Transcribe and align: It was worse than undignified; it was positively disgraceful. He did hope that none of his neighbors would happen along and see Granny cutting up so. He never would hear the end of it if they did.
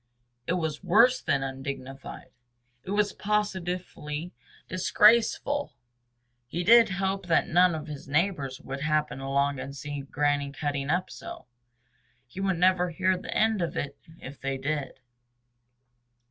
It 0.47 0.53
was 0.53 0.83
worse 0.83 1.21
than 1.21 1.43
undignified; 1.43 2.31
it 2.83 2.89
was 2.89 3.13
positively 3.13 4.33
disgraceful. 4.67 5.75
He 6.47 6.63
did 6.63 6.89
hope 6.97 7.27
that 7.27 7.47
none 7.47 7.75
of 7.75 7.85
his 7.85 8.07
neighbors 8.07 8.59
would 8.61 8.79
happen 8.81 9.19
along 9.19 9.59
and 9.59 9.75
see 9.75 10.01
Granny 10.01 10.51
cutting 10.51 10.89
up 10.89 11.11
so. 11.11 11.45
He 12.25 12.39
never 12.39 12.87
would 12.87 12.95
hear 12.95 13.15
the 13.15 13.31
end 13.31 13.61
of 13.61 13.77
it 13.77 13.95
if 14.19 14.41
they 14.41 14.57
did. 14.57 14.99